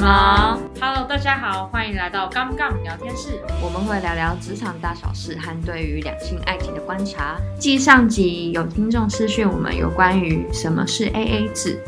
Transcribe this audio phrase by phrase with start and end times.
[0.00, 3.38] 什么？Hello，大家好，欢迎来到杠杠聊天室。
[3.62, 7.36] 我们会聊聊职场大小事和对于两性爱情的观察。
[7.58, 11.78] 继上集有听众私讯我们有关于什么是 AA 制，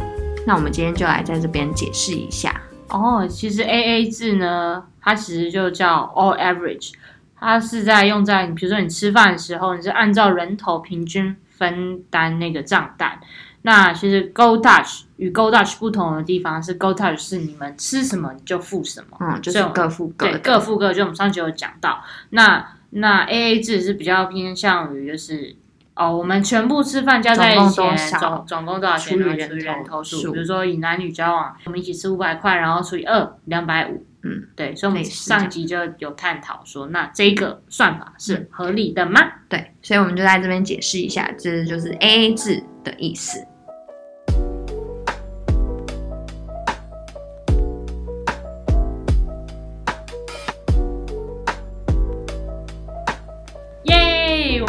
[0.47, 2.55] 那我们今天就来在这边解释一下。
[2.91, 6.93] 哦，其实 AA 制呢，它其实就叫 All Average，
[7.41, 13.19] 它是在用在你比如说你吃饭的时候，你是按照人头平均分担那个账单。
[13.63, 20.93] 那其实 Go Dutch 与 Go Dutch 不同的地方是 Go Dutch 是你们吃什么你就付什么，嗯，就是各付各，对，各付各。
[20.93, 25.55] 就我们上集有讲到，那那 A A 制是比较偏向于就是
[25.95, 27.81] 哦，我们全部吃饭加在一起，
[28.19, 29.17] 总总共多少钱？
[29.17, 30.33] 除以人头数。
[30.33, 34.05] 比如说以男女交往，我们一起吃五百块，然后除以二，两百五。
[34.25, 34.75] 嗯，对。
[34.75, 39.21] 所以我们上集就有探讨说，那这个算法是合理的吗？
[39.49, 43.47] 对，所以我们就在这边解释一下，这就是 A A 制的意思。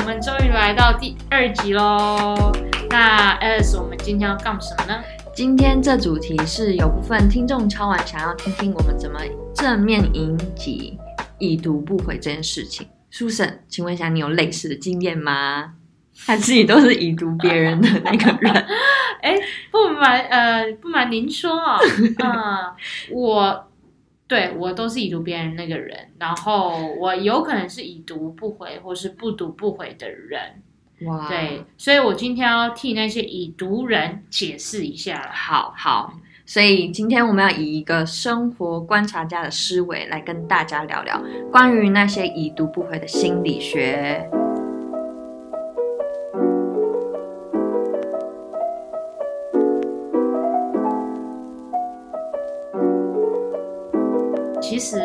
[0.05, 2.51] 来到第二集喽，
[2.89, 5.01] 那 S 我们今天要干什么呢？
[5.33, 9.19] 今天这主题是有部分听众敲完，想要听听我们怎么
[9.53, 10.97] 正面迎击
[11.39, 12.87] 已读不回这件事情。
[13.11, 15.73] 苏婶，请问一下，你有类似的经验吗？
[16.25, 18.53] 他自己都是已读别人的那个人。
[19.21, 19.35] 哎，
[19.71, 21.79] 不瞒呃不瞒您说啊，
[22.23, 22.73] 嗯，
[23.11, 23.69] 我。
[24.33, 30.41] 对我都是已读别人那个人，然后我有可能是已读不回或是不读不回的人，
[31.05, 35.29] 哇，对，所以我今天要替那些已读人解释一下。
[35.31, 36.15] 好好，
[36.47, 44.27] 所以今天我们要以一个生活观察家的思维来跟大家聊聊关于那些已读不回的心理学。
[54.83, 54.99] 实，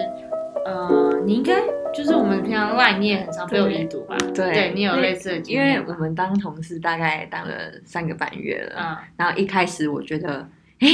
[0.64, 1.54] 呃，你应该
[1.94, 4.16] 就是我们平常赖你也很常被我已读吧？
[4.34, 5.74] 对，对你有类似的经验。
[5.74, 10.46] 因为我们当同事大概当了三个半月了，嗯，然后一开始我觉得，
[10.80, 10.88] 哎，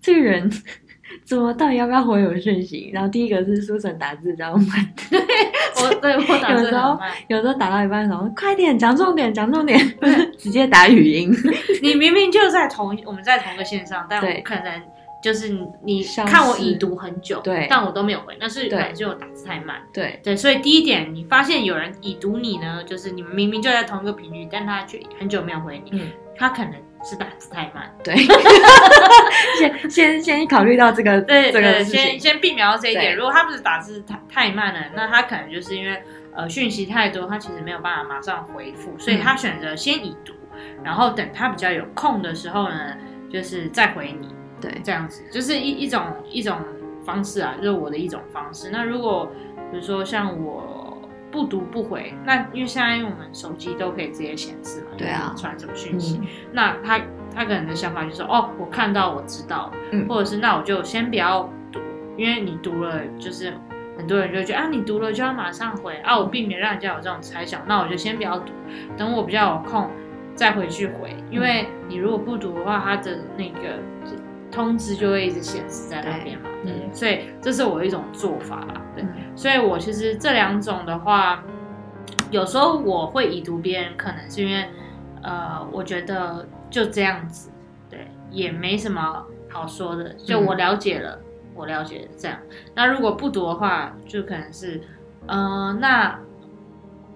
[0.00, 0.50] 这个人
[1.24, 2.90] 怎么到底要不要回我讯息？
[2.94, 5.20] 然后第一个是书生打字比较慢，对，
[5.84, 6.98] 我对我打字有时候
[7.28, 9.78] 有时候打到一半的时候，快点讲重点，讲重点，
[10.38, 11.30] 直接打语音。
[11.82, 14.82] 你明明就在同我们在同个线上，但我可能。
[15.22, 20.18] 就是你看我已读很久，对，但我都没有回，那是可能就我打字太慢，对。
[20.22, 26.72] 对，所以第一点，你发现有人已读你呢，就是你们明明就在同一个频率，但他却很久没有回你，嗯，他可能
[27.04, 28.16] 是打字太慢，对，
[29.58, 33.14] 先先先考虑到这个，对 对，先先避免到这一点。
[33.16, 36.02] 如果他不是打字太太慢了，那他可能就是因为
[36.34, 40.32] 呃讯息太多，他其实没有办法马上回复，所以他选择先已读，
[40.82, 42.96] 然后等他比较有空的时候呢，
[43.32, 44.28] 就是再回你。
[44.62, 46.00] 对，这样子就是一一种
[46.30, 46.56] 一种
[47.04, 48.70] 方式啊，就是我的一种方式。
[48.70, 49.28] 那如果
[49.70, 50.96] 比如说像我
[51.32, 56.20] 不读不回，那因为现在我们手机都可以直接显示嘛，对啊，传什么讯息，
[56.52, 57.00] 那他
[57.34, 61.80] 他可能的想法就是哦，我看到我知道，嗯，或者是那我就先不要读，
[62.16, 63.52] 因为你读了，就是
[63.96, 68.52] 很多人就觉得啊，你读了就要马上回啊，我避免让人家有这种猜想，那我就先不要读，
[68.96, 69.90] 等我比较有空
[70.34, 73.78] 再回去回，因为你如果不读的话，他的那个。
[74.52, 79.02] 通知就会一直显示在那边嘛，嗯，所以这是我一种做法啦，对，
[79.34, 81.42] 所以我其实这两种的话，
[82.30, 84.68] 有时候我会已读别人，可能是因为，
[85.22, 87.50] 呃，我觉得就这样子，
[87.88, 91.18] 对，也没什么好说的，就我了解了，
[91.54, 92.38] 我了解这样。
[92.74, 94.82] 那如果不读的话，就可能是，
[95.28, 96.18] 嗯，那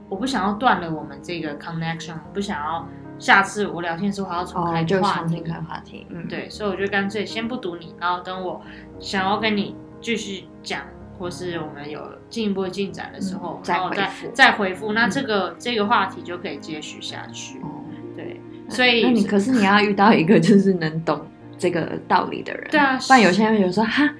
[0.09, 2.89] 我不想要断了我们这个 connection，我不想要。
[3.19, 8.61] 下次我聊天时候还要重开话题，开话题，嗯，对，所以我就干脆先不读你，然后等我
[9.01, 10.83] 想要跟你继续讲，
[11.19, 17.59] 或是我们有进一步进展的时候，然后再再回复，那这个这个话题就可以接续下去。
[17.61, 21.27] 哦对，所以那你可是你要遇到一个就是能懂
[21.57, 24.15] 这个道理的人，对啊，不然有些人有说哈，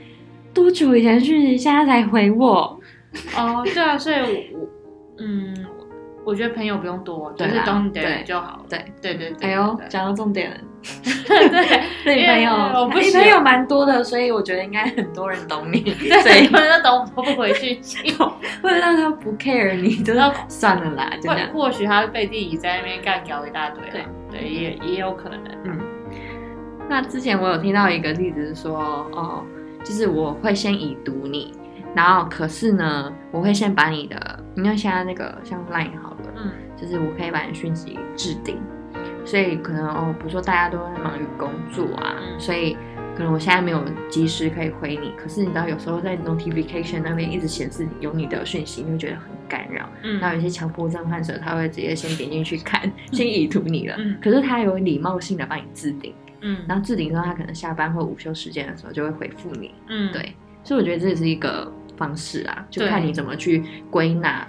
[0.55, 2.81] 多久以前讯息现在才回我？
[3.37, 4.69] 哦，对啊，所以我
[5.19, 5.67] 嗯。
[6.27, 8.61] 我觉得朋友不用多，就是懂你的人就好。
[8.69, 9.49] 对对对对。
[9.49, 10.57] 哎呦，讲到重点了。
[12.05, 15.81] 对，你朋友，你朋友蛮多的，所以我觉得应该很多人懂你。
[15.97, 17.81] 对，很多人都懂我不回去，
[18.61, 20.15] 或者让他不 care 你，就
[20.49, 21.49] 算了啦，就这样。
[21.53, 23.85] 或许他背地里在那边干搞一大堆。
[23.91, 25.41] 对对，也也有可能。
[25.65, 25.79] 嗯。
[26.89, 28.81] 那之前我有听到一个例子是说，
[29.13, 29.45] 哦，
[29.85, 31.53] 就是我会先已读你。
[31.95, 36.15] 然后，可是呢，我会先把你的，因为现在那个像 Line 好
[36.77, 38.61] 就是我可以把你讯息置顶，
[39.25, 42.77] 所以可能哦，比如说大家都在忙于工作啊，所以
[43.17, 49.89] 可能我现在没有及时可以回你，可是你知道有时候在 notification 那边一直显示有你的讯息，你会觉得很干扰。
[50.03, 53.97] 嗯那有一些强迫症患者，他会直接先点进去看，先已读你了。
[53.99, 56.13] 嗯可是他有礼貌性的帮你置顶，
[56.43, 59.73] 嗯然后置顶之后，他可能下班或午休时间的时候就会回复你。
[59.89, 64.47] 嗯，对，所以我觉得这也是一个方式啊，就看你怎么去归纳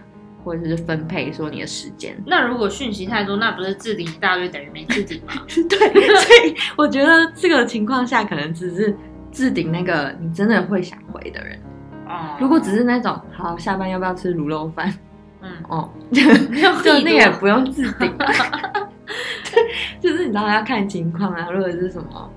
[0.47, 2.15] 或者是分配说你的时间。
[2.25, 5.33] 那如果讯息太多，那不是置顶一大堆等于没置顶吗？
[5.45, 8.95] 对，所以我觉得这个情况下可能只是
[9.29, 11.59] 置顶那个你真的会想回的人。
[12.07, 14.94] 哦，如果只是那种好下班要不要吃卤肉饭
[15.41, 16.21] 嗯，哦， 就
[16.53, 18.09] 那个也也不用置顶，
[19.99, 21.49] 就是你知道要看情况啊。
[21.51, 22.31] 如果是什么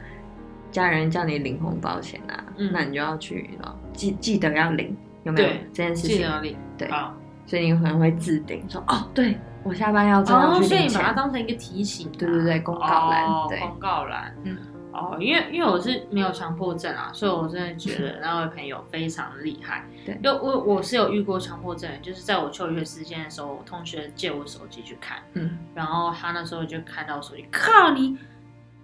[0.73, 6.17] 家人叫你领红包钱啊，嗯那你就要去哦记记得要领，有没有对这件事情？
[6.19, 7.15] 记得领对啊。
[7.51, 11.13] 所以你可能会置顶说哦，对我下班要真的哦，所以你把它。
[11.13, 13.59] 当成一个提醒啊，对对对公告栏哦对。
[13.59, 14.57] 公告栏，嗯，
[14.93, 19.85] 哦，因为因为我是没有强迫症啊，所以我真的觉得 那位朋友非常厉害。
[20.07, 20.15] 对。
[20.23, 28.17] 因为我我是有遇过强迫症，就是在我求学时间的时候，我同学借我手机去看，嗯，然后他那时候就看到手机，靠你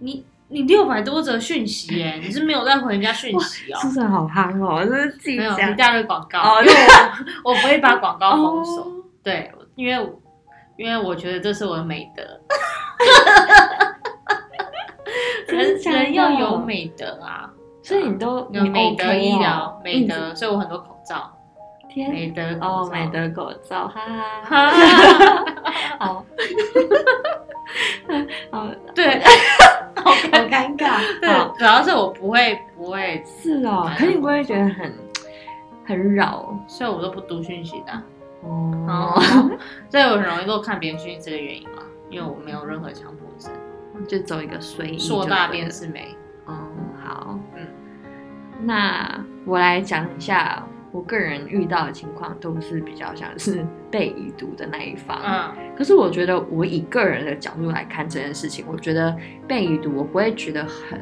[0.00, 3.78] 你你六百多则讯息耶， 你是没有在回人家讯息哦。
[3.80, 4.84] 是不是好憨哦？
[4.84, 6.74] 就是自己没有讲一大堆广告，哦因为
[7.44, 10.12] 我 我不会把广告封锁，哦对，因为
[10.76, 12.22] 因为我觉得这是我的美德，
[15.52, 17.50] 人人要有美德啊，
[17.82, 21.32] 所以你都有你美德医疗、美德，所以我很多口罩，
[21.88, 24.00] 天美德口罩哦，美德口罩，哈
[24.44, 25.44] 哈，哈，
[25.98, 26.24] 好，
[28.52, 29.20] 好，对
[30.06, 34.92] 好尴尬， 对好，主要是我不会不会，是哦，可是你不会觉得很
[35.84, 36.56] 很扰。
[36.66, 37.92] 所以我都不读讯息的。
[37.92, 38.02] 啊，
[38.42, 38.72] 哦。
[38.88, 39.50] 哦？，
[39.90, 43.52] 所以我很容易都看别人讯息这个原因嘛，因为我没有任何强迫症，
[44.06, 46.14] 就走一个随意就硕大便是美，
[46.46, 46.54] 哦，
[47.04, 47.66] 好，嗯，
[48.62, 50.62] 那我来讲一下
[50.96, 55.20] 我个人遇到的情况，都是比较像是被已读的那一方。
[55.22, 59.14] 嗯可是我觉得，我以个人的角度来看这件事情，我觉得
[59.46, 60.98] 被已读，我不会觉得很，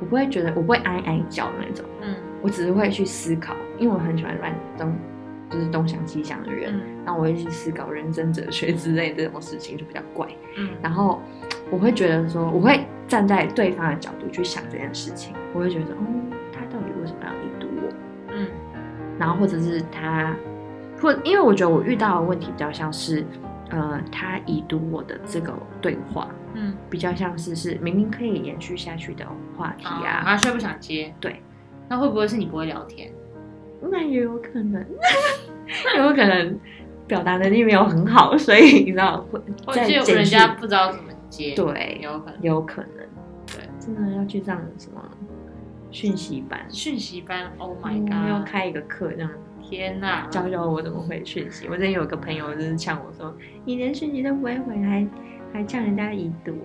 [0.00, 4.90] 我不会觉得，我不会哀哀叫那种，嗯我只是会去思考，因为我很喜欢乱东，
[5.50, 10.26] 就是东想西想的人，嗯那我会去思考人生哲学之类的这种事情，就比较怪。
[10.56, 11.20] 嗯然后
[11.70, 16.11] 我会觉得说，我会站在对方的角度去想这件事情，我会觉得，哦，
[19.22, 20.34] 然后或者是他，
[21.00, 23.24] 或因为我觉得我遇到的问题比较像是，
[23.70, 29.24] 呃，他已读我的这个对话，嗯，比较像是是明明可以延续下去的
[29.56, 31.40] 话题啊，啊，他却不想接，对，
[31.88, 33.12] 那会不会是你不会聊天？
[33.92, 34.84] 那也有可能，
[35.98, 36.58] 有可能
[37.06, 42.42] 表达能力没有很好，所以你知道会或者人家不知道怎么接，，对有可能。
[42.42, 43.06] 有可能，
[43.46, 45.00] 对，真的要去上什么
[45.92, 46.66] 讯息班。
[46.68, 48.28] 讯息班，Oh my 嗯要 god！
[48.30, 49.30] 要开一个课，这样
[49.62, 50.26] 天哪！
[50.26, 51.68] 教教我怎么回讯息。
[51.68, 53.32] 我之前有个朋友就是呛我说
[53.64, 55.06] ：“你连讯息都不会回，还
[55.52, 56.56] 还呛人家已读。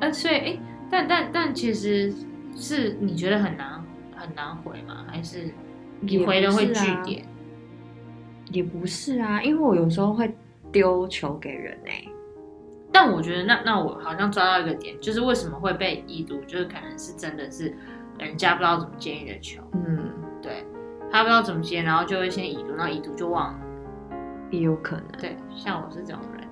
[0.00, 0.58] 呃，所以哎，
[0.90, 2.12] 但但但其实
[2.56, 3.84] 是你觉得很难
[4.16, 5.04] 很难回吗？
[5.06, 5.52] 还是
[6.00, 7.24] 你回了会不是啊据点？”
[8.50, 10.34] 也不是啊，因为我有时候会
[10.70, 12.04] 丢球给人哎、
[12.92, 17.74] 但我觉得那那我好像抓到一个点，就是为什么会被已读，就是可能是真的是
[18.18, 20.64] 人家不知道怎么接你的球，嗯，对
[21.10, 23.58] 他不知道怎么接，然后就会先已读，然后已读就忘了。
[24.50, 25.06] 也有可能。
[25.18, 26.46] 对，像我是这种人，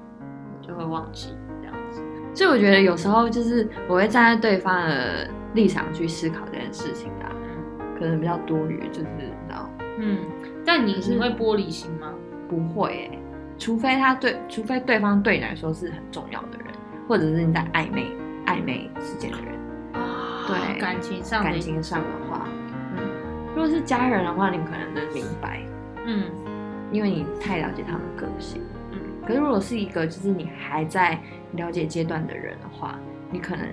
[0.60, 2.02] 就会忘记这样子。
[2.34, 10.18] 所以我觉得有时候就是我会站在对方的立场去思考这件事情啊，嗯可能比较多余，就是你知道嗯，
[10.64, 12.14] 但你是你会玻璃心吗？
[12.48, 13.18] 不会哎、
[13.58, 16.66] 除非他对，除非对方对你来说是很重要的人，
[17.06, 18.06] 或者是你在暧昧
[18.46, 19.59] 暧昧之间的人。
[20.52, 22.46] 啊对感情上感情上的话，
[22.96, 23.02] 嗯，
[23.54, 25.60] 如果是家人的话，你可能能明白，
[26.04, 26.24] 嗯。
[26.92, 28.60] 因为你太了解他们个性。
[28.90, 28.98] 嗯。
[29.24, 31.20] 可是如果是一个就是你还在
[31.52, 32.98] 了解阶段的人的话，
[33.30, 33.64] 你可能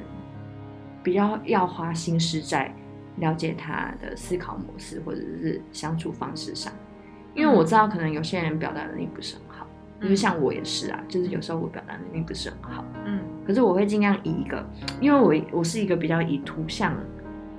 [1.02, 2.72] 比较要花心思在
[3.16, 6.72] 了解他的思考模式或者是相处方式上，
[7.34, 9.66] 因为我知道可能有些人表达能力不是很好，
[10.00, 14.64] 就是像我也是啊，就是有时候我表达能力不是很好，嗯可是我会尽量以一个，
[15.00, 16.94] 因为我我是一个比较以图像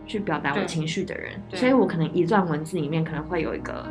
[0.06, 3.86] 去表达我情绪的人，所以我可能一段文字里面可能会有一个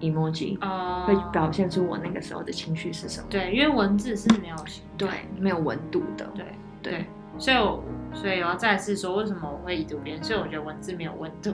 [0.00, 3.26] emoji，、呃会表现出我那个时候的情绪是什么。
[3.28, 4.56] 对，因为文字是没有
[4.96, 6.24] 对，没有温度的。
[6.34, 6.44] 对
[6.80, 7.06] 对对，
[7.38, 10.22] 所以我所以我要再次说，为什么我会以读别人？
[10.22, 11.52] 所以我觉得文字没有温度。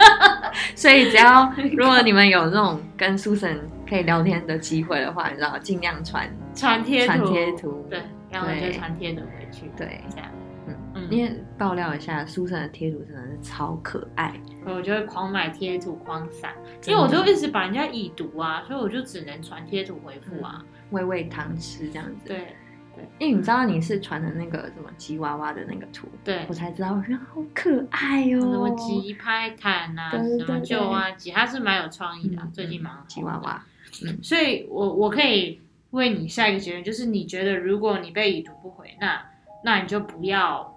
[0.74, 6.28] 所以只要如果你们有这种跟苏神可以聊天的机会的话，你知道尽量传。
[6.54, 10.28] 传贴，传贴图对，然后就对传贴图回去，对这样。
[10.66, 16.54] 嗯嗯，因为爆料一下，书生的贴图真的是超可爱，我就会狂买贴图狂散，
[16.86, 22.26] 因为我就一直把人家已读啊，所以我就只能传贴图回复啊，喂喂糖吃这样子。
[22.26, 22.56] 对。
[22.94, 33.64] 对，因为你知道你是传的那个什么吉娃娃的那个图，对我才知道，我觉得好可爱哦，什么吉拍毯啊，什么旧啊吉，他是蛮有创意的，最近蛮吉娃娃。
[34.04, 35.58] 嗯，所以我我可以
[35.92, 39.24] 为你下一个结论，就是你觉得如果你被已读不回，那
[39.64, 40.74] 那你就不要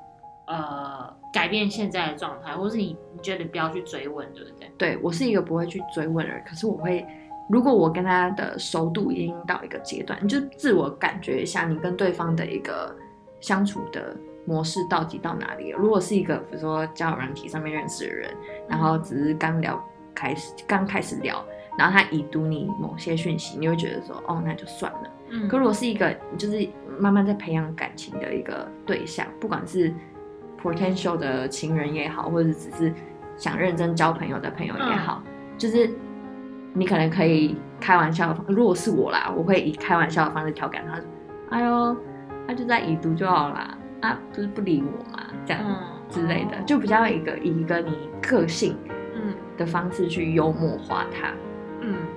[0.48, 4.72] 呃改变现在的状态，或是你你觉得不要去追问，对不对？
[4.78, 7.06] 对我是一个不会去追问的人，可是我会。
[7.48, 12.92] 如果我跟他的熟度已经到一个阶段，你就自我感觉一下，你跟对方的一个
[13.40, 14.18] 相处的
[14.48, 15.78] 模式到底到哪里了？
[15.78, 18.36] 如果是一个比如说交友软体上面认识的人，
[18.68, 19.80] 然后只是刚聊
[20.16, 21.46] 开始，刚开始聊，
[21.78, 25.10] 然后他已读你某些讯息，你会觉得说，哦，那就算了。
[25.30, 25.48] 嗯。
[25.48, 26.68] 可如果是一个就是
[27.00, 29.94] 慢慢在培养感情的一个对象，不管是
[30.62, 32.94] potential 的情人也好，或者只是
[33.38, 35.24] 想认真交朋友的朋友也好，
[35.58, 35.90] 就是。
[36.78, 41.00] 你可能可以开玩笑的方，如果是我啦，我会以开玩笑的方式调侃他，
[41.56, 41.96] 哎呦，
[42.46, 45.64] 他就在已读就好啦，啊，不是不理我嘛，这样
[46.10, 48.76] 之类的，就比较一个以一个你个性
[49.16, 51.38] 嗯的方式去幽默化他，嗯，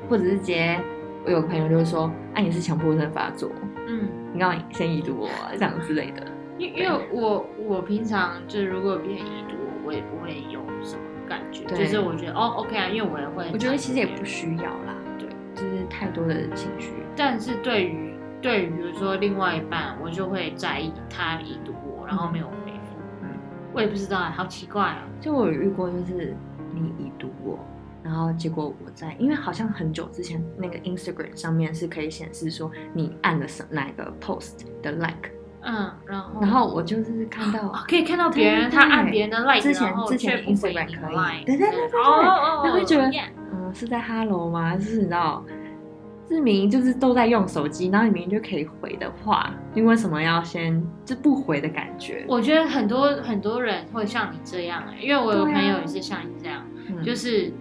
[0.08, 0.80] 或者是直接
[1.24, 3.50] 我有个朋友就是说，哎，你是强迫症发作，
[3.86, 6.26] 嗯，你刚刚先已读我这样之类的，
[6.58, 11.02] 因因为我我平常就如果别人已读我，我也不会有什么。
[11.28, 13.50] 感觉就是我觉得哦，OK 啊，因为我也会。
[13.52, 16.94] 我觉得其实也不需要啦，对，就是太多的情绪。
[17.14, 22.96] 但是对于对于比如说另外一半，我就会在意他已读我，然后没有回复。
[23.20, 23.28] 嗯，
[23.74, 25.02] 我也不知道啊，好奇怪啊。
[25.20, 26.34] 就我有遇过，就是
[26.72, 27.58] 你已读我，
[28.02, 35.30] 然后结果我在，因为好像很久之前那个 Instagram 上面是可以显示说你按了什哪个 post 的 like。
[35.60, 43.10] 嗯，然后然后我就是看到可以看到别人他按别人的 like，之前之前 Instagram 可以，对对对对对，然后觉得
[43.52, 44.76] 嗯是在 Hello 吗？
[44.76, 45.44] 就是你知道，
[46.28, 52.24] 志明就是都在用手机，然后你明明就可以回的话，你为什么要先就不回的感觉？
[52.28, 56.64] 我觉得很多很多人会像你这样，因为我有朋友也是像你这样，
[57.04, 57.52] 就是。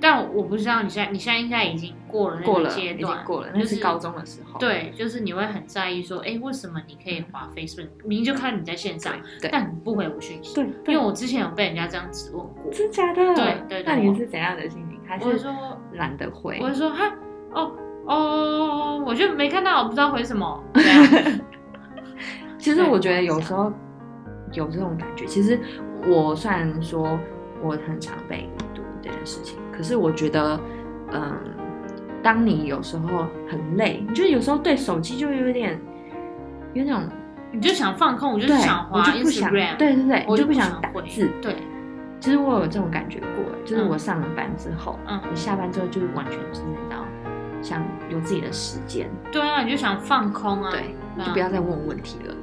[0.00, 4.58] 但我不知道你现在，你现在应该已经过了那个阶段，过了，那是高中的时候。
[4.58, 9.12] 对，就是你会很在意说，哎，为什么你可以滑 Facebook，明明就看你在线上，
[9.50, 10.54] 但你不回我讯息。
[10.54, 13.34] 对，因为我之前有被人家这样质问过，真的假的？
[13.34, 13.82] 对对。
[13.84, 15.00] 那你是怎样的心情？
[15.06, 15.52] 还是说
[15.92, 16.58] 懒得回？
[16.60, 17.12] 我是说哈，
[17.52, 17.72] 哦
[18.06, 20.62] 哦，我就没看到，我不知道回什么。
[22.58, 23.72] 其实我觉得有时候
[24.52, 25.24] 有这种感觉。
[25.26, 25.60] 其实
[26.06, 27.18] 我虽然说
[27.62, 28.65] 我很常被读
[29.06, 29.58] 这件事情。
[29.72, 30.60] 可是我觉得，
[31.12, 31.38] 嗯，
[32.22, 35.78] 当你有时候很累，你就有时候对手机就有点
[36.72, 37.08] 有那种，
[37.52, 41.30] 你就想放空，我就想滑 Instagram，对对对，我就不想打字。
[41.40, 41.56] 对，
[42.20, 47.04] 其实我有这种感觉过，就是我上了班之后，嗯，你下班之后就完全是你知道，
[47.62, 49.08] 想有自己的时间。
[49.30, 52.34] 对啊，你就想放空啊，对，就不要再问问题了，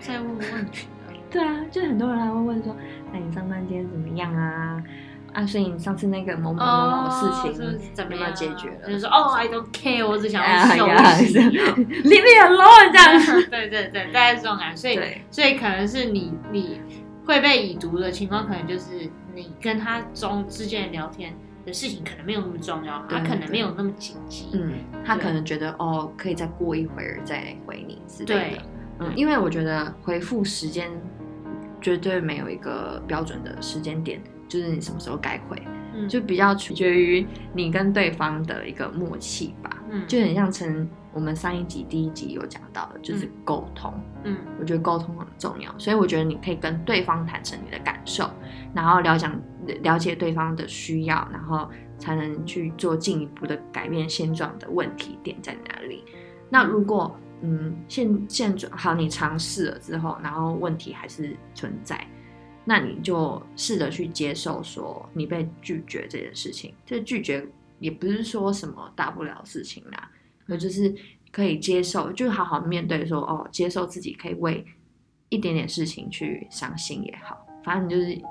[0.00, 1.14] 再问问题了。
[1.30, 2.74] 对啊，就很多人还会问说，
[3.12, 4.82] 那你上班今天怎么样啊？
[5.34, 8.88] 啊，所以你上次那个某某某某事情怎么样解决了？
[8.88, 10.86] 就说哦，I don't care，我只想要休
[11.26, 11.34] 息，
[12.04, 13.42] Leave me alone，这样。
[13.50, 14.76] 对对对，大概是这种感觉。
[14.76, 15.00] 所以
[15.30, 16.80] 所以可能是你你
[17.26, 21.34] 会被已读的情况，可能就是你跟他中之间聊天
[21.66, 24.50] 的事情可能没有那么重要，他可能没有那么紧急。
[24.52, 24.74] 嗯，
[25.04, 28.62] 他可能觉得哦，可以再过一会儿再回你之类的。
[29.00, 30.88] 嗯，因为我觉得回复时间
[31.80, 34.22] 绝对没有一个标准的时间点。
[34.54, 35.60] 就是你什么时候该回，
[36.08, 39.82] 就比较取决于你跟对方的一个默契吧。
[39.90, 43.92] 嗯，就很像成我们上一集第一集有讲到的，就是沟通。
[44.22, 48.30] 嗯，我觉得沟通很重要，所以我觉得你可以跟对方坦诚你的感受，
[48.72, 49.28] 然后了解
[49.82, 51.68] 了解对方的需要，然后
[51.98, 56.04] 才能去做进一步的改变现状的问题点在哪里。
[56.48, 62.06] 那如果嗯现现状好，你尝试了之后，然后问题还是存在。
[62.64, 66.74] 那你就试着去接受，说你被拒绝这件事情。
[66.86, 67.46] 这拒绝
[67.78, 70.10] 也不是说什么大不了事情啦，
[70.46, 70.94] 可就是
[71.30, 74.64] 可以接受，就好好面对，说哦，接受自己可以为
[75.28, 78.22] 一点点事情去伤心也好，反正你就是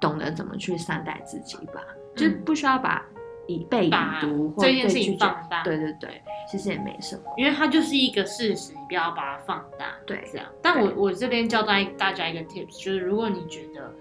[0.00, 1.80] 懂得怎么去善待自己吧，
[2.16, 3.04] 就不需要把。
[3.50, 3.90] 以被已
[4.20, 10.46] 读或这件事情放大，对对对，其实也没什么，因为它就是一个事实，你不要把它放大，对，这样。
[10.62, 13.92] 但我我这边教大大家一个 tips，就是如果你觉得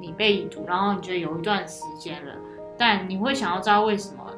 [0.00, 2.32] 你被已读，然后你觉得有一段时间了，
[2.76, 4.32] 但你会想要知道为什么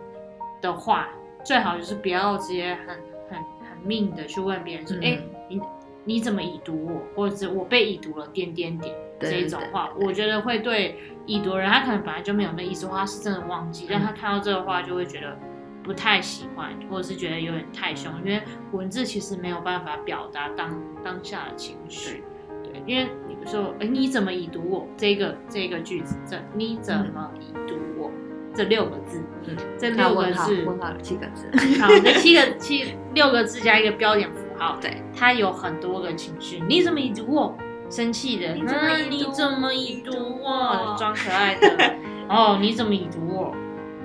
[0.60, 1.08] 的话，
[1.44, 2.96] 最好就是不要直接很
[3.28, 5.60] 很很命的去问别人说，哎，你
[6.04, 10.96] 你怎么已读我，或者是我被已读了点点点这一种话，我觉得会对
[11.26, 15.36] 已读人，他可能本来就没有那意思，他是真的忘记，但他看到这个话就会觉得
[15.82, 22.24] 不太喜欢，或者是觉得有点太凶，因为文字其实没有办法表达当当下的情绪。
[22.64, 24.86] 对，因为你说，哎，你怎么已读我？
[24.96, 28.10] 这个这个句子，这你怎么已读我？
[28.52, 31.48] 这六个字，嗯，这六个字，问号七个字，
[31.80, 36.60] 好，这七个七六个字加一个标点符号，对，它有很多个情绪。
[36.68, 37.56] 你怎么已读我？
[37.90, 40.94] 生气的，你怎么你怎么已读我？
[40.98, 41.94] 装可爱的，
[42.30, 43.54] 哦，你怎么已读我？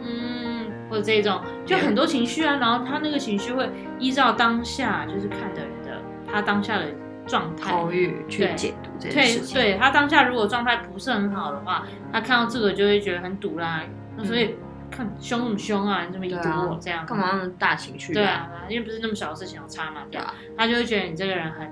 [0.01, 6.01] 嗯，或者这种，就很多情绪啊，然后他那个情绪会依照当下，就是看的人的
[6.31, 6.85] 他当下的。
[7.27, 13.81] 状态口语去解读这件事情，对他当下如果状态不是很好的话，他看到这个就会觉得很堵啦。
[14.15, 14.53] 那所以
[14.91, 16.37] 看凶那么凶啊，你这么一堵
[16.69, 18.13] 我这样，干嘛那么大情绪？
[18.13, 20.35] 对啊，因为不是那么小的事情要差嘛，对啊？
[20.55, 21.67] 他就会觉得你这个人很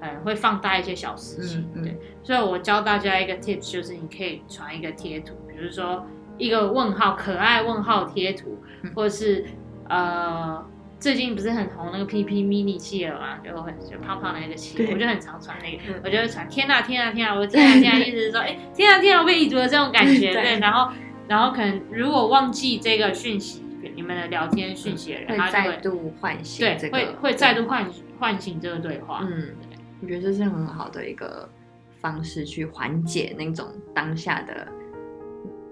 [0.00, 1.96] 很会放大一些小事情，对。
[2.22, 8.58] 所以我教大家一个 tips，就是你可以传一个贴图，比如说一个问号可爱问号贴图，
[8.94, 9.44] 或者是
[9.88, 10.64] 呃。
[11.00, 20.90] 最近不是很红那个 PP mini 企鹅嘛，就很就胖胖的那个企鹅，我就很常传那个，我就会传天呐天呐天呐，我天呐天呐，意思是说，哎天呐天呐，我被已读了这种感觉，对，然后
[21.28, 23.62] 然后可能如果忘记这个讯息，
[23.94, 27.88] 你们的聊天讯息的人，他再度唤醒，对，会会再度唤
[28.18, 29.50] 唤醒这个对话，嗯，
[30.00, 31.48] 我觉得这是很好的一个
[32.00, 34.66] 方式去缓解那种当下的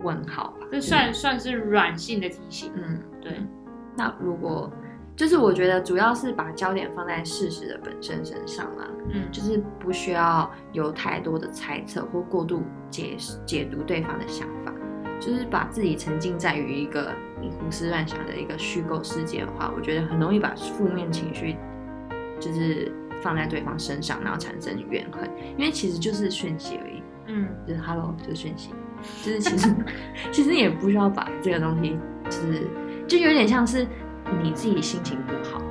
[0.03, 3.41] 问号吧，这算算是软性的提醒，嗯，对，
[3.97, 4.73] 那如果。
[5.15, 13.17] 就是我觉得主要是把焦点放在事实的本身身上啦，嗯，就是不需要有太多的猜测或过度解
[13.47, 14.75] 解读对方的想法，
[15.19, 21.57] 就是把自己沉浸在于一个你胡思乱想的一个虚构世界的话，我觉得很容易把负面情绪
[22.39, 22.93] 就是
[23.27, 28.71] 放在对方身上，然后产生怨恨，因为其实就是讯息而已，嗯，就是 hello 就是讯息，
[29.25, 29.75] 就是其实
[30.31, 32.69] 其实也不需要把这个东西，就是
[33.09, 33.85] 就有点像是。
[34.43, 35.63] 你自己心情不好，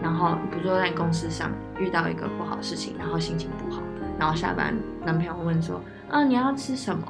[0.00, 3.82] 然后比如说在公司上遇到一个不好的事情，然后心情不好，
[4.16, 4.72] 然后下班
[5.04, 7.02] 男朋友问说：“啊，你要吃什么？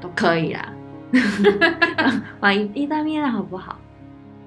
[0.00, 0.72] 都可以啦
[2.40, 3.76] 买意大利面好不好？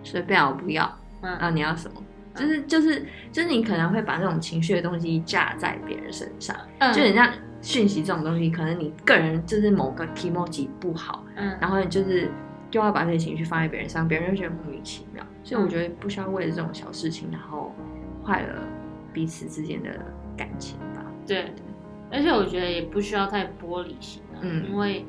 [0.04, 0.86] 随便我不要。
[1.22, 2.02] 啊，你要什么？
[2.36, 6.56] 就是就是就是你可能会把那种情绪的东西架在别人身上，
[6.94, 12.30] 就很像讯息这种东西，可能你个人就是某个 emoji 不好，嗯，然后你就是。
[12.72, 15.24] 就要把这些情绪放在别人上，别人就觉得莫名其妙。
[15.46, 17.74] 所以我觉得不需要为了这种小事情，然后
[18.26, 18.62] 坏了
[19.14, 19.90] 彼此之间的
[20.36, 21.06] 感情吧。
[21.26, 21.54] 对，
[22.12, 25.06] 而且我觉得也不需要太玻璃心了，嗯，因为，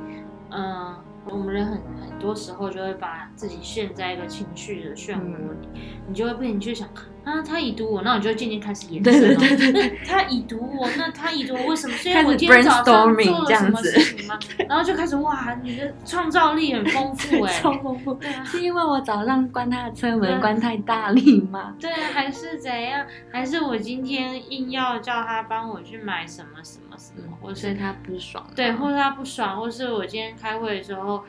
[0.50, 5.68] 嗯，我们人很很多时候就会把自己陷在一个情绪的漩涡里，
[6.06, 6.88] 你就会被你去想。
[7.26, 9.40] 啊，他已读我，那我就渐渐开始延伸了。
[9.40, 11.96] 那 他已读我，那他已读我为什么？
[11.96, 14.38] 所以我今天早上做了什么事情吗？
[14.68, 18.14] 然后就开始哇，你的创造力很丰富哎， 超丰富。
[18.14, 21.74] 对啊，是因为我早上关他的车门关太大力吗？
[21.80, 23.04] 对啊，还是怎样？
[23.32, 28.46] 还是我今天硬要叫他帮我去买什么什么什么，或是他不爽？
[28.54, 31.24] 对，或者他不爽，或是我今天开会的时候。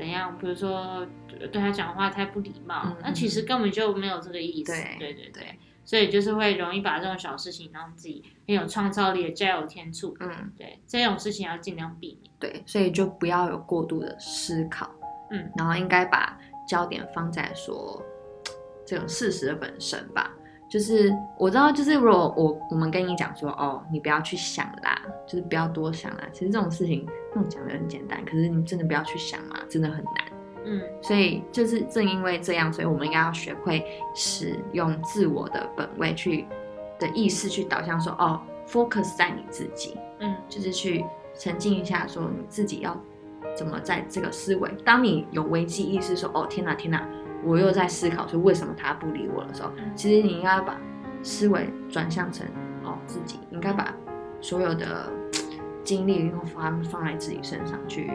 [0.00, 0.34] 怎样？
[0.38, 1.06] 比如说
[1.52, 4.72] 对他讲话太不礼貌，那其实根本就没有这个意思。
[4.98, 10.16] 对对对，所以就是会容易把这种小事情让自己很有创造力、加油添醋。
[10.20, 12.32] 嗯，对，这种事情要尽量避免。
[12.38, 14.90] 对，所以就不要有过度的思考。
[15.30, 18.02] 嗯，然后应该把焦点放在说
[18.86, 20.34] 这种事实的本身吧。
[20.70, 26.22] 就是我知道，就是如果我我们跟你讲说，哦，你不要去想啦，就是不要多想啦。
[26.32, 27.04] 其实这种事情，
[27.34, 30.14] 那种讲的很简单，可是你真的不要去想嘛，真的很难。
[30.64, 36.46] 嗯，所以就是正因为这样，所以我们应该要学会使用自我的本位去
[37.00, 41.04] 的意识去导向说，哦，focus 在你自己，嗯，就是去
[41.34, 42.96] 沉浸一下，说你自己要
[43.56, 47.04] 怎么在这个思维，当你有危机意识说，哦，天哪，天哪。
[47.44, 50.76] 我又在思考说为什么他不理我的时候，其实你应该把
[51.22, 52.46] 思维转向成
[52.84, 53.94] 哦自己，应该把
[54.40, 55.10] 所有的
[55.82, 58.10] 精力用放放在自己身上去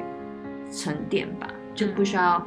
[0.72, 2.46] 沉淀吧，就不需要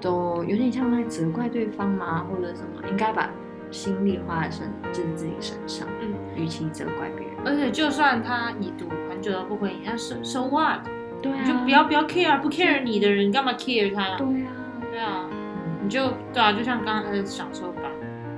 [0.00, 3.30] 都有点像在责怪对方嘛，或者什么，应该把
[3.70, 7.36] 心力花在身就是自己身上，嗯，与其责怪别人。
[7.44, 10.80] 而且就算他已读很久都不回应，那 so so what？
[11.20, 14.16] 对啊，你就不要不要 care，不 care 你的人，你干嘛 care 他？
[14.16, 14.52] 对啊，
[14.90, 15.26] 对啊。
[15.84, 17.90] 你就对啊，就像刚刚在想说，把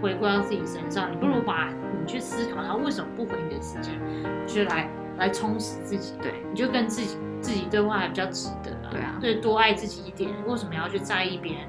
[0.03, 3.95] 回归到自己身上，你不如把你去思考他为什么不回你的时间，
[4.47, 6.15] 去来来充实自己。
[6.21, 8.91] 对，你就跟自己自己对话还比较值得啊。
[8.91, 10.31] 对啊，对，多爱自己一点。
[10.47, 11.63] 为什么要去在意别人？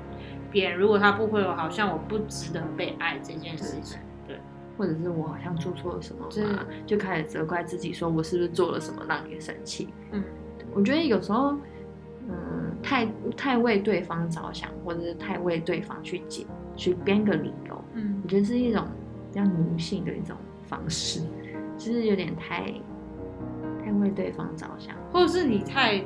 [0.49, 3.99] 别人如果他不回我，好像我不值得被爱这件事情。
[4.25, 4.39] 对，
[4.77, 9.89] 或者是我好像做错了什么嘛，就开始责怪自己，说我是不是做了什么让你生气？
[10.11, 10.23] 嗯，
[10.73, 11.61] 我觉得有时候，嗯，
[12.81, 18.85] 太太为对方着想，或者是太为对方去解去编个理由，嗯，我觉得是一种
[19.31, 20.35] 比较奴性的一种
[20.65, 21.21] 方式，
[21.77, 22.73] 就是有点太
[23.83, 26.03] 太为对方着想，或者是你太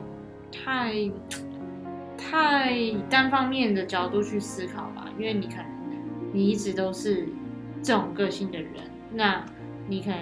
[0.51, 1.11] 太
[2.17, 5.65] 太单方面的角度去思考吧，因为你可能
[6.33, 7.27] 你一直都是。
[7.83, 8.73] 这种个性的人，
[9.11, 9.43] 那
[9.87, 10.19] 你可能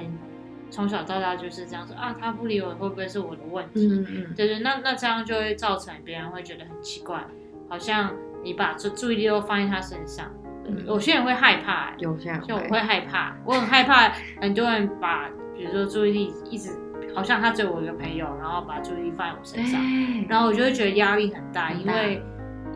[0.70, 3.88] 从小到大就是这样说啊，他不理我，会不会是我的问题？
[3.88, 7.24] 嗯嗯，对对，那那这样就会造成别人会觉得很奇怪，
[7.68, 10.28] 好像你把注注意力都放在他身上。
[10.68, 16.70] 嗯有些人会害怕，有些人就我会害怕，我很害怕很多人把比如说注意力一直
[17.16, 19.82] 好像他只有我一个朋友，然后把注意力放在我身上，
[20.28, 22.22] 然后我就会觉得压力很大，因为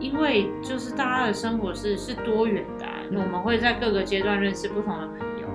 [0.00, 2.84] 因为就是大家的生活是是多元的。
[3.12, 5.46] 我们会在各个阶段认识不同的朋友。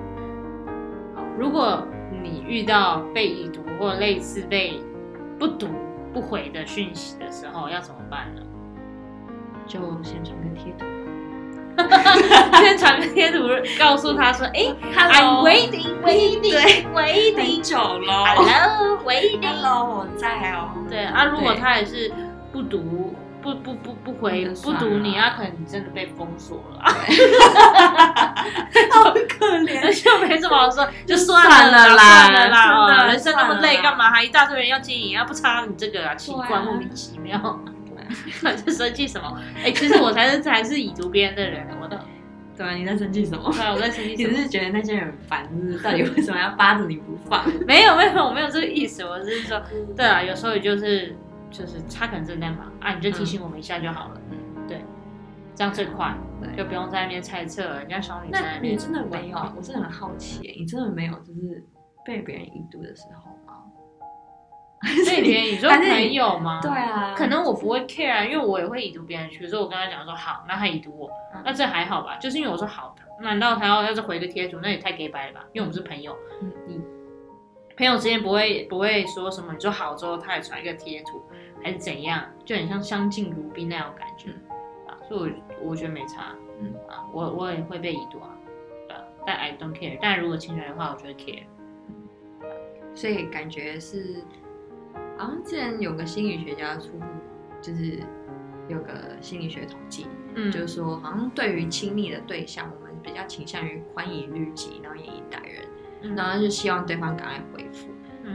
[1.38, 1.86] 如果
[2.22, 4.78] 你遇到被已读或类似被
[5.38, 5.68] 不读
[6.12, 8.42] 不回的讯息的时候，要怎么办呢？
[9.66, 10.84] 就先传个贴图，
[12.60, 22.12] 先传个贴图，告诉他说：“哎， I'm waiting，waiting，waiting，久了，Hello，waiting，Hello，我在哦。”对啊，如果他也是
[22.50, 23.09] 不读。
[23.42, 26.84] 不不不不回不读你，啊，可能你真的被封锁了，
[28.92, 37.60] 好可怜，就没什么好说， 就算了啦，算了啦，人生那么累，干嘛还一大堆人要经营，要不差你这个啊，奇怪，莫名其妙，
[38.42, 39.38] 在生气什么？
[39.64, 41.96] 哎，其实我才是才是已读别人的人，我都，
[42.56, 43.50] 对啊，你在生气什么？
[43.52, 47.42] 对啊，我在生气，你是觉得那些人烦，是到底为什么要扒着你不放？
[47.66, 49.62] 没有没有，我没有这个意思，我是说，
[49.96, 51.16] 对啊，有时候也就是。
[51.50, 54.20] 就是他可能正在忙啊，你就提醒我们一下就好了。
[54.30, 54.84] 嗯，对，
[55.54, 56.14] 这样最快，
[56.56, 58.44] 就不用在那边猜测人家小女生。
[58.62, 59.36] 你真的没有？
[59.56, 61.64] 我真的很好奇，你真的没有就是
[62.04, 63.64] 被别人已读的时候吗？
[65.06, 66.60] 被别人你说朋友吗？
[66.62, 69.28] 对啊，可能我不会 care，因为我也会已读别人。
[69.28, 71.10] 比如说我跟他讲说好，那他已读我，
[71.44, 72.16] 那这还好吧？
[72.16, 75.40] 就是因为我说好的，难道他要要是回个贴图，那也太给白了吧？
[75.52, 76.16] 因为我们是朋友，
[76.66, 76.80] 你。
[77.80, 81.22] 朋友之间不会不会说什么，你说好之后他也传一个贴图，
[81.62, 84.28] 还是怎样，就很像相敬如宾那种感觉。
[84.86, 86.74] 啊，所以我我觉得没差，嗯。
[86.86, 88.36] 啊，我我也会被移读啊，
[89.26, 91.44] 但 I don't care，但如果侵权的话，我觉得 care，
[92.94, 94.22] 所以感觉是，
[95.16, 96.90] 好像之前有个心理学家出，
[97.62, 97.98] 就是
[98.68, 105.64] 有个心理学统计，嗯，就是说好像对于亲密的对象，我们比较倾向于宽以律己，然后严以待人。
[106.16, 107.88] 然后就希望对方赶快回复。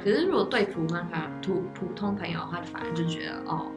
[0.04, 3.72] 可是如果对普通朋友、普普通朋友的话，反而就觉得哦，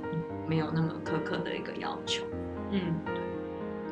[0.48, 2.24] 没有那么苛刻的一个要求。
[2.70, 3.14] 嗯，对，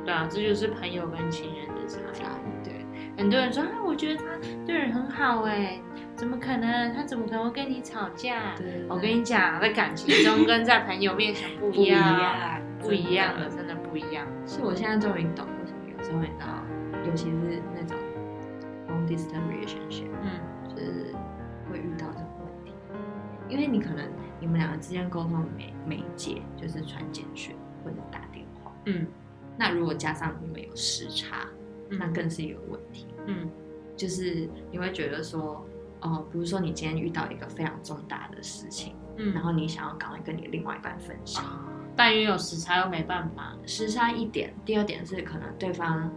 [0.05, 2.65] 对啊，这就是朋友跟情人的差异。
[2.65, 2.85] 对，
[3.17, 4.25] 很多人说啊，我觉得他
[4.67, 5.81] 对人很好哎，
[6.17, 6.93] 怎么可能？
[6.93, 8.55] 他怎么可能会跟你吵架？
[8.89, 14.27] 我跟你讲，在感情中跟在朋友面前不一样，不一样的，真的不一样。
[14.47, 16.47] 是我现在终于懂为什么有时候你知道，
[17.07, 17.97] 尤其是那种。
[19.07, 21.15] Distant relationship，嗯，就是
[21.71, 22.73] 会遇到这个问题，
[23.49, 24.05] 因为你可能
[24.41, 29.07] 你们两个之间沟通的媒媒介就是传简讯或者打电话，嗯，
[29.57, 31.47] 那如果加上你们有时差，
[31.89, 33.49] 那更是一个问题，嗯，
[33.97, 35.65] 就是你会觉得说，
[36.01, 41.45] 哦，比如说你今天遇到一个非常重大的事情，嗯，然后你想要赶快跟你另外一半分享，
[41.95, 46.11] 但因为有时差又没办法，时差一点，第二点是可能对方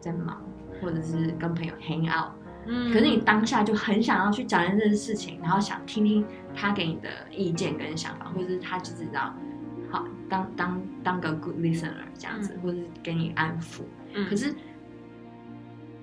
[0.00, 0.42] 在忙。
[0.80, 2.32] 或者是跟朋友 hang out，
[2.66, 9.34] 嗯，可是你当下就很想要去讲这件事情，然后想听听他给你的意见跟想法，或者是他就知道，
[9.90, 13.82] 好当当当个 good listener 这样子，或者是给你安抚，
[14.14, 14.54] 嗯，可是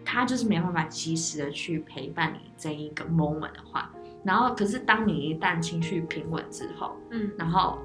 [0.03, 3.91] 他就是没办法及时的去陪伴你这一个 moment 的话，
[4.23, 7.79] 然后可是当你一旦情绪平稳之后，嗯，然后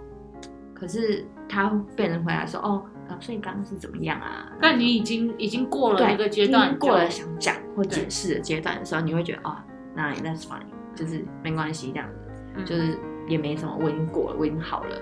[0.74, 2.84] 可是他被人回来说哦。
[3.18, 4.52] 所以刚刚是怎么样啊？
[4.60, 9.56] 但你已经已经过了那个阶段，过了想讲或解释的阶段的时候，你会觉得哦，
[9.94, 10.60] 那 that's fine，
[10.94, 12.08] 就是没关系这样
[12.56, 14.96] 子，就是也没什么，我已经过了，我已经好了。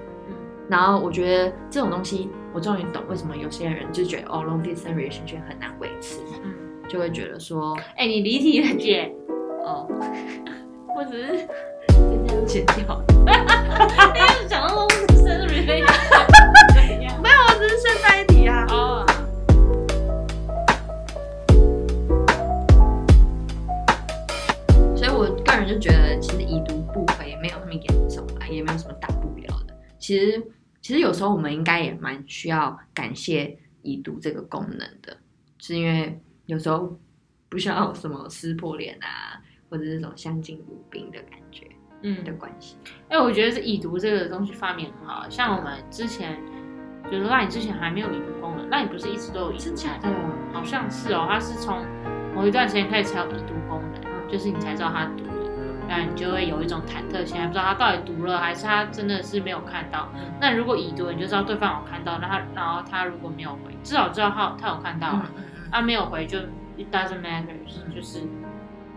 [0.69, 6.55] 然后我觉得这种东西，我终于懂为什么有些人就觉得哦，long distance relationship 很难维持，嗯，
[6.87, 9.11] 就会觉得说，哎，你离题了姐，
[9.65, 9.89] 哦，
[10.95, 11.49] 我只是
[11.89, 16.58] 今天剪掉，哈哈哈哈哈，讲到 long distance relationship。
[17.59, 18.65] 只是顺带一提啊。
[18.71, 19.05] 哦。
[24.97, 29.77] 所以，我个人就觉得，其实已读不回没有那么严重啊，也没有什么大不了的。
[29.99, 30.43] 其实，
[30.81, 35.17] 其实有时候我们应该也蛮需要感谢已读这个功能的，
[35.59, 36.99] 是因为有时候
[37.49, 41.67] 不需要什么撕破脸啊，或者这种相敬如宾的感觉，
[42.03, 42.77] 嗯的关系。
[43.09, 46.41] 哎，我觉得是已读这个东西发明很好，像我们之前
[47.11, 50.53] 就是 Line 之前还没有已读功能，Line 不是一直都有已读功能？
[50.53, 51.85] 好像是哦，它是从
[52.35, 55.33] 某一段时间开始才有已读功能，就是你才知道他读了。
[55.91, 60.11] 那你就会有一种忐忑心，还不知道他到底读了还是他真的是没有看到。
[60.39, 65.19] 那如果已读，你就知道对方有看到，那他然后他如果没有回，至少知道他他有看到，
[65.73, 66.39] 他没有回就
[66.77, 67.57] it doesn't matter，
[67.95, 68.21] 就是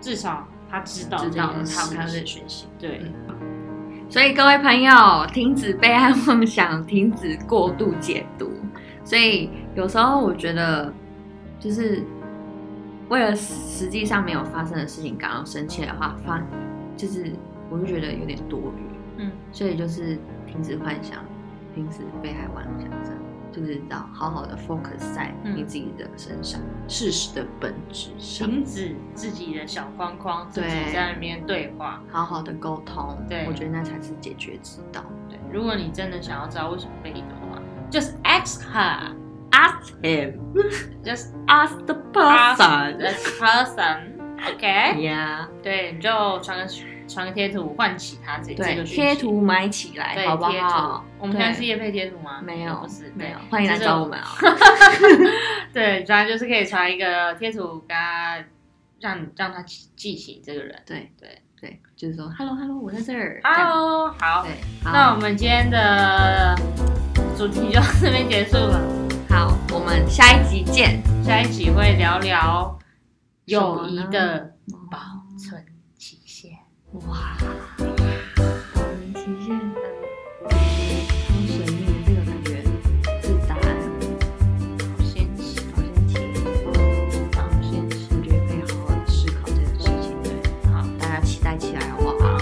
[0.02, 2.68] 至少他知道知道他有看到这讯息。
[2.78, 3.02] 对，
[4.12, 4.92] 所以各位朋友，
[5.34, 8.52] 停止被害妄想，停止过度解读。
[9.06, 10.94] 所以有时候我觉得，
[11.58, 12.04] 就是
[13.08, 16.44] 为了实际上没有发生的事情感到生气的话，发。
[16.98, 17.32] 就是
[17.70, 21.24] 我就觉得有点多余，嗯，所以就是停止幻想，
[21.74, 23.14] 停止被害妄想症，
[23.52, 35.04] 就是要好好的 focus 在你自己的身上，事实的本质上，停止自己的小框框，自己在那边对话，好好的沟通，对，我觉得那才是解决之道。
[35.30, 37.60] 对，如果你真的想要知道为什么被你的话，
[37.92, 46.66] just ask her，ask him，just ask the person，the person，OK，Yeah，对，你就传个。
[47.12, 51.04] 传个贴图唤起他这这个贴图买起来，好不好？
[51.20, 52.42] 我们现在是夜配贴图吗？
[52.42, 53.38] 没有，不是，没有。
[53.50, 54.30] 欢迎来找我们啊！
[55.74, 58.38] 对，主要就是可以传一个贴图，跟他
[59.02, 60.82] 让让他记起这个人。
[60.86, 63.42] 对对对，就是说，Hello Hello，我在这儿。
[63.44, 64.48] Hello，好。
[64.86, 66.56] 那我们今天的
[67.38, 68.82] 主题就到这边结束了。
[69.30, 71.02] 好，我们下一集见。
[71.24, 72.80] 下一集会聊聊
[73.46, 74.56] 友谊的。
[76.94, 77.38] 哇，
[77.78, 79.48] 保存期限，
[80.50, 80.52] 超
[81.48, 82.48] 神秘的这个感觉
[83.24, 83.64] 是答案，
[84.78, 85.42] 好仙奇，
[85.74, 86.14] 好仙奇，
[87.34, 90.06] 好仙奇，我觉得可以好好思考这个事情。
[90.22, 90.26] 对，
[90.70, 92.38] 好，大家期待起来好不好？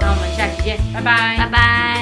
[0.00, 1.93] 那我们下期见，拜拜，拜拜。